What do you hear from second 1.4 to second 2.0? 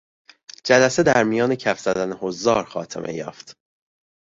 کف